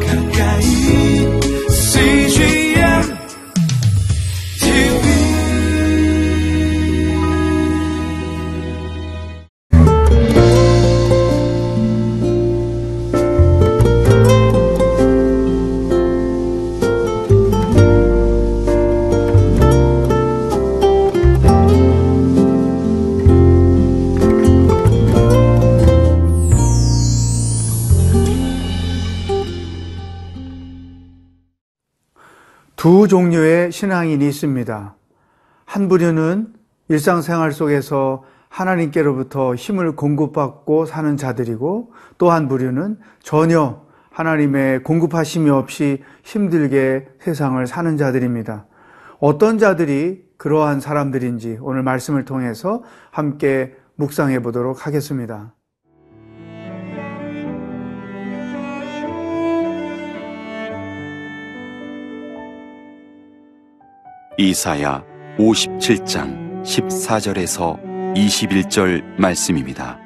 [0.00, 0.21] 가까
[32.82, 34.96] 두 종류의 신앙인이 있습니다.
[35.66, 36.52] 한 부류는
[36.88, 47.06] 일상생활 속에서 하나님께로부터 힘을 공급받고 사는 자들이고 또 한 부류는 전혀 하나님의 공급하심이 없이 힘들게
[47.20, 48.66] 세상을 사는 자들입니다.
[49.20, 55.54] 어떤 자들이 그러한 사람들인지 오늘 말씀을 통해서 함께 묵상해 보도록 하겠습니다.
[64.42, 65.04] 이사야
[65.38, 67.80] 57장 14절에서
[68.16, 70.00] 21절 말씀입니다.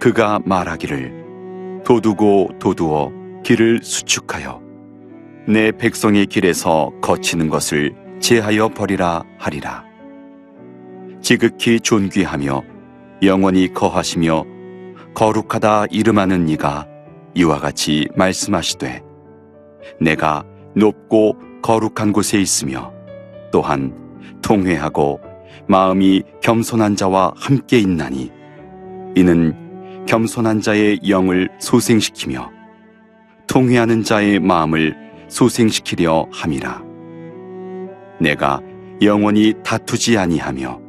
[0.00, 3.12] 그가 말하기를 도두고 도두어
[3.44, 4.60] 길을 수축하여
[5.46, 9.84] 내 백성의 길에서 거치는 것을 제하여 버리라 하리라.
[11.22, 12.62] 지극히 존귀하며
[13.22, 14.44] 영원히 거하시며
[15.14, 16.88] 거룩하다 이름하는 이가
[17.34, 19.02] 이와 같이 말씀하시되
[20.00, 20.44] 내가
[20.74, 22.92] 높고 거룩한 곳에 있으며
[23.52, 23.94] 또한
[24.42, 25.20] 통회하고
[25.68, 28.30] 마음이 겸손한 자와 함께 있나니
[29.16, 29.54] 이는
[30.06, 32.50] 겸손한 자의 영을 소생시키며
[33.46, 34.94] 통회하는 자의 마음을
[35.28, 36.82] 소생시키려 함이라.
[38.20, 38.60] 내가
[39.02, 40.80] 영원히 다투지 아니하며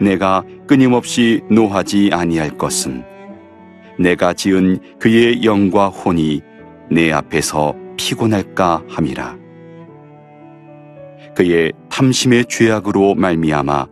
[0.00, 3.04] 내가 끊임없이 노하지 아니할 것은
[3.98, 6.40] 내가 지은 그의 영과 혼이
[6.90, 9.36] 내 앞에서 피곤할까 함이라.
[11.36, 13.86] 그의 탐심의 죄악으로 말미암아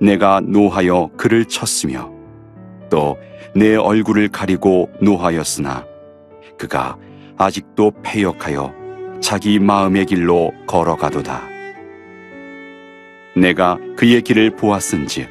[0.00, 2.10] 내가 노하여 그를 쳤으며
[2.90, 3.16] 또
[3.56, 5.86] 내 얼굴을 가리고 노하였으나
[6.58, 6.98] 그가
[7.36, 8.74] 아직도 패역하여
[9.20, 11.42] 자기 마음의 길로 걸어가도다.
[13.36, 15.28] 내가 그의 길을 보았은즉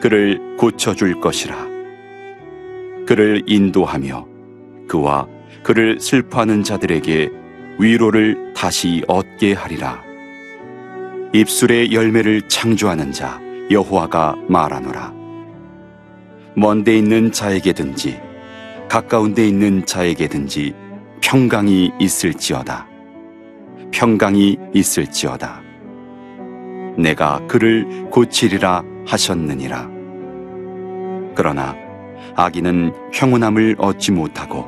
[0.00, 1.56] 그를 고쳐줄 것이라.
[3.06, 4.26] 그를 인도하며
[4.88, 5.28] 그와
[5.62, 7.30] 그를 슬퍼하는 자들에게
[7.78, 10.02] 위로를 다시 얻게 하리라.
[11.32, 13.40] 입술의 열매를 창조하는 자
[13.70, 15.12] 여호와가 말하노라.
[16.54, 18.20] 먼데 있는 자에게든지
[18.88, 20.74] 가까운 데 있는 자에게든지
[21.22, 22.86] 평강이 있을지어다.
[23.90, 25.62] 평강이 있을지어다.
[26.98, 29.90] 내가 그를 고치리라 하셨느니라.
[31.34, 31.74] 그러나
[32.36, 34.66] 아기는 평온함을 얻지 못하고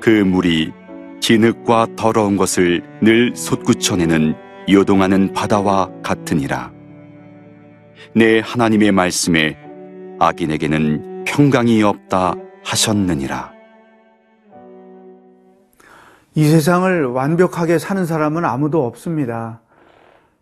[0.00, 0.72] 그 물이
[1.20, 4.34] 진흙과 더러운 것을 늘 솟구쳐내는
[4.70, 6.72] 요동하는 바다와 같으니라.
[8.14, 9.56] 내 하나님의 말씀에
[10.18, 12.34] 악인에게는 평강이 없다
[12.64, 13.52] 하셨느니라.
[16.34, 19.60] 이 세상을 완벽하게 사는 사람은 아무도 없습니다.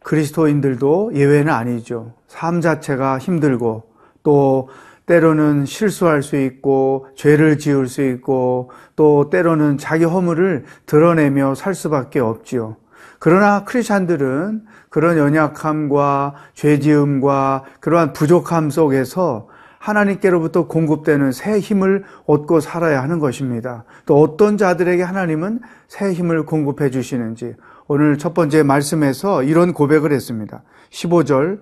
[0.03, 2.13] 그리스도인들도 예외는 아니죠.
[2.29, 3.85] 삶 자체가 힘들고
[4.23, 4.69] 또
[5.07, 12.19] 때로는 실수할 수 있고 죄를 지을 수 있고 또 때로는 자기 허물을 드러내며 살 수밖에
[12.21, 12.77] 없지요.
[13.19, 23.21] 그러나 크리스찬들은 그런 연약함과 죄지음과 그러한 부족함 속에서 하나님께로부터 공급되는 새 힘을 얻고 살아야 하는
[23.21, 23.85] 것입니다.
[24.05, 27.55] 또 어떤 자들에게 하나님은 새 힘을 공급해 주시는지
[27.87, 30.63] 오늘 첫 번째 말씀에서 이런 고백을 했습니다.
[30.91, 31.61] 15절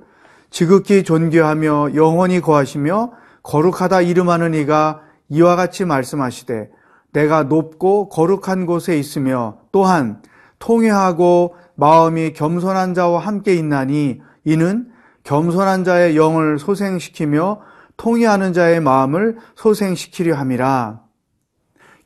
[0.49, 3.13] 지극히 존귀하며 영원히 거하시며
[3.45, 6.71] 거룩하다 이름하는 이가 이와 같이 말씀하시되
[7.13, 10.21] 내가 높고 거룩한 곳에 있으며 또한
[10.59, 14.91] 통회하고 마음이 겸손한 자와 함께 있나니 이는
[15.23, 17.61] 겸손한 자의 영을 소생시키며
[17.97, 21.01] 통회하는 자의 마음을 소생시키려 함이라.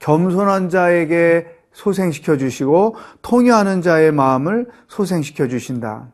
[0.01, 6.09] 겸손한 자에게 소생시켜 주시고 통회하는 자의 마음을 소생시켜 주신다.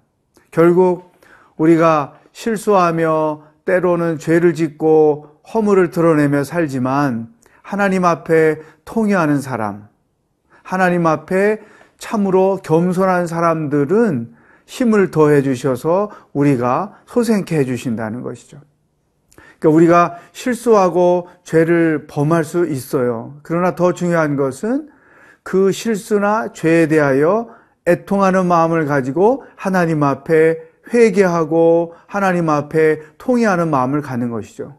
[0.50, 1.12] 결국
[1.56, 7.28] 우리가 실수하며 때로는 죄를 짓고 허물을 드러내며 살지만
[7.62, 9.88] 하나님 앞에 통회하는 사람,
[10.62, 11.60] 하나님 앞에
[11.98, 14.34] 참으로 겸손한 사람들은
[14.66, 18.60] 힘을 더해 주셔서 우리가 소생케 해 주신다는 것이죠.
[19.58, 23.38] 그러니까 우리가 실수하고 죄를 범할 수 있어요.
[23.42, 24.90] 그러나 더 중요한 것은
[25.42, 27.48] 그 실수나 죄에 대하여
[27.86, 30.58] 애통하는 마음을 가지고 하나님 앞에
[30.92, 34.78] 회개하고 하나님 앞에 통회하는 마음을 갖는 것이죠.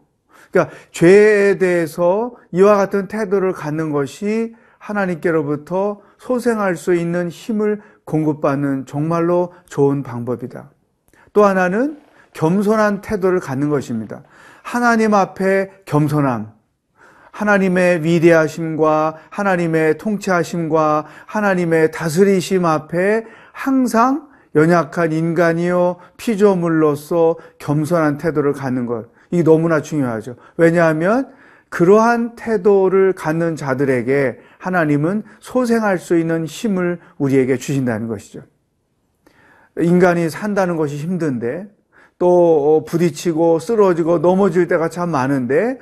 [0.51, 9.53] 그러니까 죄에 대해서 이와 같은 태도를 갖는 것이 하나님께로부터 소생할 수 있는 힘을 공급받는 정말로
[9.67, 10.69] 좋은 방법이다.
[11.33, 11.99] 또 하나는
[12.33, 14.23] 겸손한 태도를 갖는 것입니다.
[14.61, 16.51] 하나님 앞에 겸손함,
[17.31, 24.24] 하나님의 위대하심과 하나님의 통치하심과 하나님의 다스리심 앞에 항상
[24.55, 29.07] 연약한 인간이요 피조물로서 겸손한 태도를 갖는 것.
[29.31, 30.35] 이게 너무나 중요하죠.
[30.57, 31.29] 왜냐하면
[31.69, 38.41] 그러한 태도를 갖는 자들에게 하나님은 소생할 수 있는 힘을 우리에게 주신다는 것이죠.
[39.79, 41.67] 인간이 산다는 것이 힘든데
[42.17, 45.79] 또 부딪히고 쓰러지고 넘어질 때가 참 많은데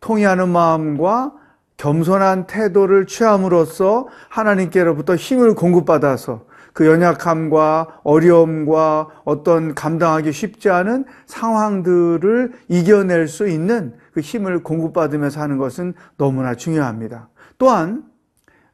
[0.00, 1.32] 통의하는 마음과
[1.76, 13.28] 겸손한 태도를 취함으로써 하나님께로부터 힘을 공급받아서 그 연약함과 어려움과 어떤 감당하기 쉽지 않은 상황들을 이겨낼
[13.28, 17.28] 수 있는 그 힘을 공급받으면서 하는 것은 너무나 중요합니다.
[17.58, 18.04] 또한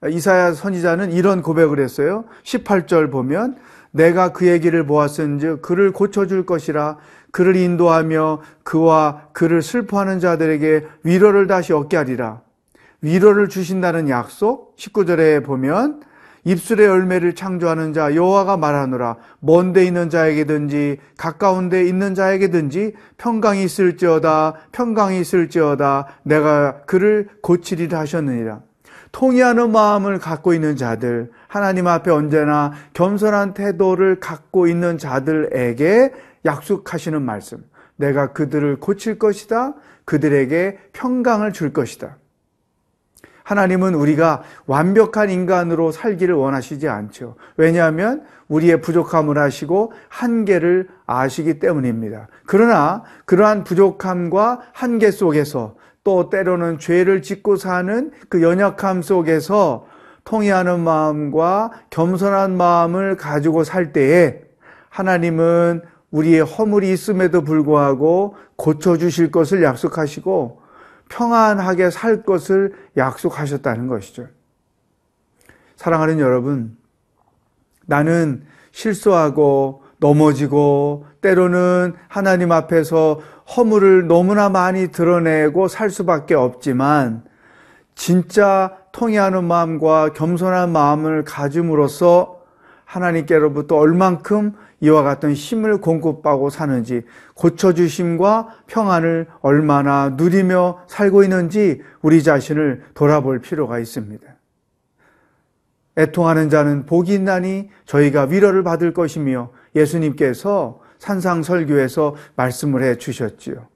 [0.08, 2.24] 이사야 선지자는 이런 고백을 했어요.
[2.44, 3.56] 18절 보면
[3.90, 6.98] 내가 그의 길을 보았은즉 그를 고쳐줄 것이라
[7.32, 12.42] 그를 인도하며 그와 그를 슬퍼하는 자들에게 위로를 다시 얻게 하리라.
[13.00, 16.00] 위로를 주신다는 약속 19절에 보면
[16.48, 19.16] 입술의 열매를 창조하는 자 여호와가 말하노라.
[19.40, 28.62] 먼데 있는 자에게든지 가까운 데 있는 자에게든지 평강이 있을지어다 평강이 있을지어다 내가 그를 고치리라 하셨느니라.
[29.12, 36.12] 통의하는 마음을 갖고 있는 자들 하나님 앞에 언제나 겸손한 태도를 갖고 있는 자들에게
[36.46, 37.62] 약속하시는 말씀.
[37.96, 39.74] 내가 그들을 고칠 것이다.
[40.06, 42.16] 그들에게 평강을 줄 것이다
[43.48, 47.36] 하나님은 우리가 완벽한 인간으로 살기를 원하시지 않죠.
[47.56, 52.28] 왜냐하면 우리의 부족함을 아시고 한계를 아시기 때문입니다.
[52.44, 59.86] 그러나 그러한 부족함과 한계 속에서 또 때로는 죄를 짓고 사는 그 연약함 속에서
[60.24, 64.42] 통의하는 마음과 겸손한 마음을 가지고 살 때에
[64.90, 65.80] 하나님은
[66.10, 70.67] 우리의 허물이 있음에도 불구하고 고쳐주실 것을 약속하시고
[71.08, 74.26] 평안하게 살 것을 약속하셨다는 것이죠.
[75.76, 76.76] 사랑하는 여러분,
[77.86, 83.20] 나는 실수하고 넘어지고 때로는 하나님 앞에서
[83.56, 87.24] 허물을 너무나 많이 드러내고 살 수밖에 없지만
[87.94, 92.40] 진짜 통해하는 마음과 겸손한 마음을 가짐으로써
[92.84, 97.02] 하나님께로부터 얼만큼 이와 같은 힘을 공급하고 사는지
[97.34, 104.26] 고쳐주심과 평안을 얼마나 누리며 살고 있는지 우리 자신을 돌아볼 필요가 있습니다.
[105.96, 113.66] 애통하는 자는 복이 있나니 저희가 위로를 받을 것이며 예수님께서 산상설교에서 말씀을 해 주셨지요.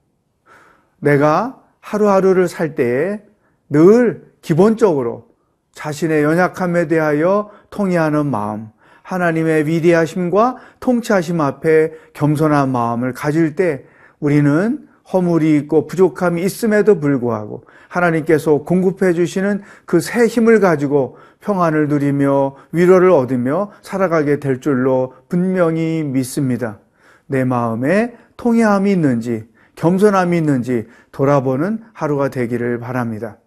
[0.99, 3.21] 내가 하루하루를 살 때에
[3.69, 5.27] 늘 기본적으로
[5.73, 8.69] 자신의 연약함에 대하여 통해하는 마음,
[9.03, 13.83] 하나님의 위대하심과 통치하심 앞에 겸손한 마음을 가질 때
[14.19, 22.55] 우리는 허물이 있고 부족함이 있음에도 불구하고 하나님께서 공급해 주시는 그 새 힘을 가지고 평안을 누리며
[22.71, 26.79] 위로를 얻으며 살아가게 될 줄로 분명히 믿습니다.
[27.27, 29.45] 내 마음에 통해함이 있는지
[29.75, 33.37] 겸손함이 있는지 돌아보는 하루가 되기를 바랍니다.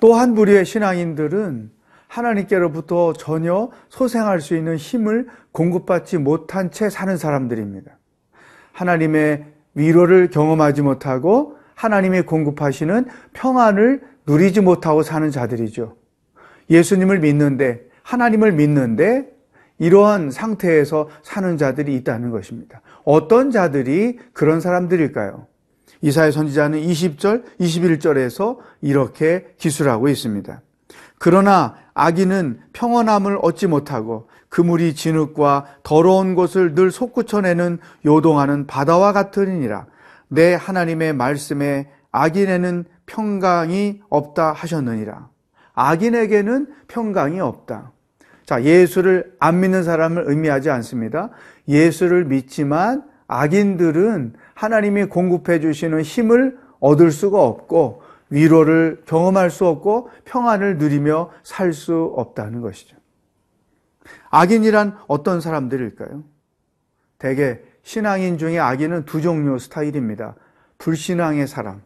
[0.00, 1.70] 또 한 부류의 신앙인들은
[2.08, 7.92] 하나님께로부터 전혀 소생할 수 있는 힘을 공급받지 못한 채 사는 사람들입니다.
[8.72, 15.96] 하나님의 위로를 경험하지 못하고 하나님이 공급하시는 평안을 누리지 못하고 사는 자들이죠.
[16.68, 19.28] 예수님을 믿는데, 하나님을 믿는데,
[19.78, 22.82] 이러한 상태에서 사는 자들이 있다는 것입니다.
[23.04, 25.46] 어떤 자들이 그런 사람들일까요?
[26.02, 30.60] 이사야 선지자는 20절, 21절에서 이렇게 기술하고 있습니다.
[31.18, 39.86] 그러나 아기는 평온함을 얻지 못하고 그물이 진흙과 더러운 곳을 늘 솟구쳐내는 요동하는 바다와 같으니라.
[40.28, 45.28] 내 하나님의 말씀에 악인에는 평강이 없다 하셨느니라.
[45.74, 47.92] 악인에게는 평강이 없다.
[48.46, 51.30] 자, 예수를 안 믿는 사람을 의미하지 않습니다.
[51.68, 60.78] 예수를 믿지만 악인들은 하나님이 공급해 주시는 힘을 얻을 수가 없고 위로를 경험할 수 없고 평안을
[60.78, 62.96] 누리며 살 수 없다는 것이죠.
[64.30, 66.24] 악인이란 어떤 사람들일까요?
[67.18, 70.36] 대개 신앙인 중에 악인은 두 종류 스타일입니다.
[70.78, 71.82] 불신앙의 사람,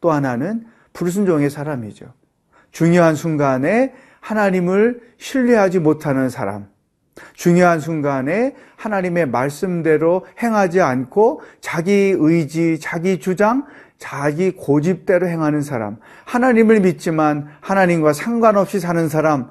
[0.00, 2.12] 또 하나는 불순종의 사람이죠.
[2.70, 6.68] 중요한 순간에 하나님을 신뢰하지 못하는 사람.
[7.34, 13.64] 중요한 순간에 하나님의 말씀대로 행하지 않고 자기 의지, 자기 주장,
[13.98, 15.96] 자기 고집대로 행하는 사람.
[16.24, 19.50] 하나님을 믿지만 하나님과 상관없이 사는 사람.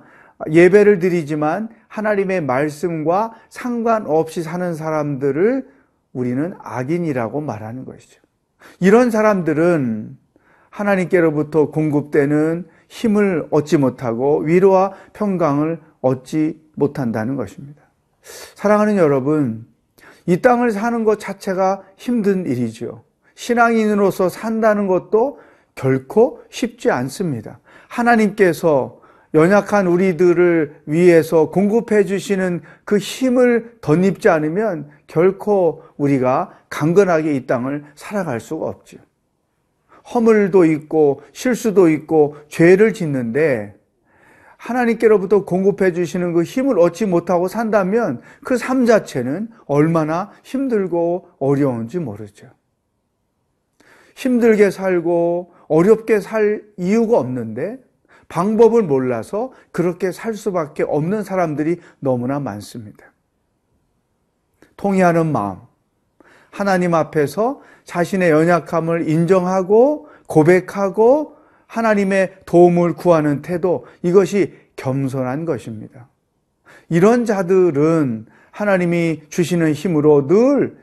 [0.49, 5.65] 예배를 드리지만 하나님의 말씀과 상관없이 사는 사람들을
[6.13, 8.21] 우리는 악인이라고 말하는 것이죠.
[8.79, 10.17] 이런 사람들은
[10.69, 17.81] 하나님께로부터 공급되는 힘을 얻지 못하고 위로와 평강을 얻지 못한다는 것입니다.
[18.53, 19.65] 사랑하는 여러분,
[20.27, 23.03] 이 땅을 사는 것 자체가 힘든 일이죠.
[23.33, 25.39] 신앙인으로서 산다는 것도
[25.73, 27.59] 결코 쉽지 않습니다.
[27.87, 29.01] 하나님께서
[29.33, 38.39] 연약한 우리들을 위해서 공급해 주시는 그 힘을 덧입지 않으면 결코 우리가 강건하게 이 땅을 살아갈
[38.39, 38.97] 수가 없죠.
[40.13, 43.75] 허물도 있고 실수도 있고 죄를 짓는데
[44.65, 52.47] 하나님께로부터 공급해 주시는 그 힘을 얻지 못하고 산다면 그 삶 자체는 얼마나 힘들고 어려운지 모르죠.
[54.15, 57.79] 힘들게 살고 어렵게 살 이유가 없는데
[58.27, 63.13] 방법을 몰라서 그렇게 살 수밖에 없는 사람들이 너무나 많습니다.
[64.77, 65.59] 통의하는 마음,
[66.49, 71.34] 하나님 앞에서 자신의 연약함을 인정하고 고백하고
[71.67, 76.07] 하나님의 도움을 구하는 태도, 이것이 겸손한 것입니다.
[76.89, 80.77] 이런 자들은 하나님이 주시는 힘으로 늘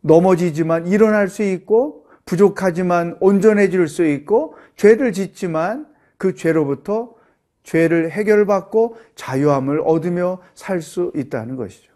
[0.00, 5.86] 넘어지지만 일어날 수 있고 부족하지만 온전해질 수 있고 죄를 짓지만
[6.18, 7.14] 그 죄로부터
[7.62, 11.92] 죄를 해결받고 자유함을 얻으며 살 수 있다는 것이죠.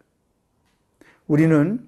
[1.27, 1.81] 우리는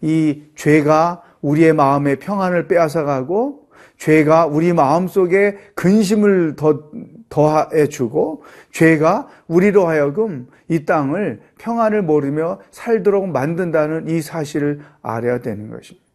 [0.00, 3.65] 이 죄가 우리의 마음의 평안을 빼앗아가고
[3.98, 6.90] 죄가 우리 마음 속에 근심을 더,
[7.28, 15.70] 더해 주고 죄가 우리로 하여금 이 땅을 평안을 모르며 살도록 만든다는 이 사실을 알아야 되는
[15.70, 16.06] 것입니다.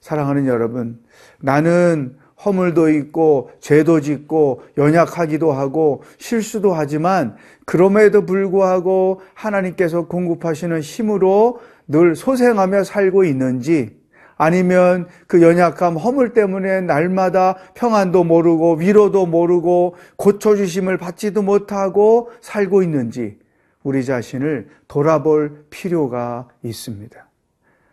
[0.00, 0.98] 사랑하는 여러분,
[1.40, 12.16] 나는 허물도 있고 죄도 짓고 연약하기도 하고 실수도 하지만 그럼에도 불구하고 하나님께서 공급하시는 힘으로 늘
[12.16, 13.99] 소생하며 살고 있는지
[14.42, 23.38] 아니면 그 연약함 허물 때문에 날마다 평안도 모르고 위로도 모르고 고쳐주심을 받지도 못하고 살고 있는지
[23.82, 27.28] 우리 자신을 돌아볼 필요가 있습니다.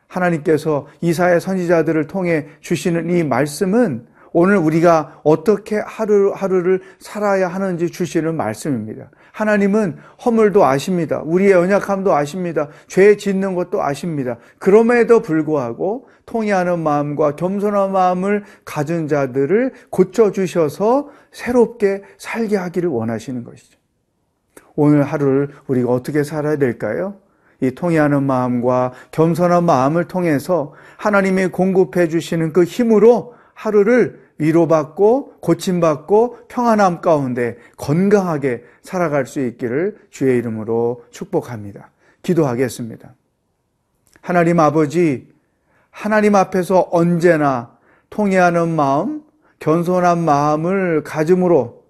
[0.08, 8.38] 하나님께서 이사의 선지자들을 통해 주시는 이 말씀은 오늘 우리가 어떻게 하루, 하루를 살아야 하는지 주시는
[8.38, 9.10] 말씀입니다.
[9.38, 11.22] 하나님은 허물도 아십니다.
[11.24, 12.70] 우리의 연약함도 아십니다.
[12.88, 14.38] 죄 짓는 것도 아십니다.
[14.58, 23.78] 그럼에도 불구하고 통회하는 마음과 겸손한 마음을 가진 자들을 고쳐주셔서 새롭게 살게 하기를 원하시는 것이죠.
[24.76, 27.18] 오늘 하루를 우리가 어떻게 살아야 될까요?
[27.62, 37.02] 이 통회하는 마음과 겸손한 마음을 통해서 하나님이 공급해 주시는 그 힘으로 하루를 위로받고 고침받고 평안함
[37.02, 41.92] 가운데 건강하게 살아갈 수 있기를 주의 이름으로 축복합니다.
[42.22, 43.16] 기도하겠습니다.
[44.22, 45.28] 하나님 아버지,
[45.90, 47.78] 하나님 앞에서 언제나
[48.10, 49.24] 통해하는 마음,
[49.60, 51.84] 겸손한 마음을 가짐으로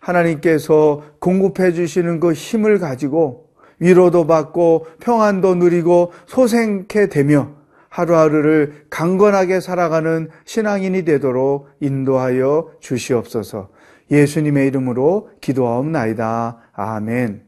[0.00, 7.52] 하나님께서 공급해 주시는 그 힘을 가지고 위로도 받고 평안도 누리고 소생케 되며
[7.94, 13.68] 하루하루를 강건하게 살아가는 신앙인이 되도록 인도하여 주시옵소서.
[14.10, 16.58] 예수님의 이름으로 기도하옵나이다.
[16.72, 17.44] 아멘.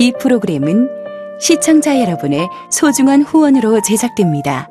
[0.00, 0.88] 이 프로그램은
[1.38, 4.68] 시청자 여러분의 소중한 후원으로 제작됩니다.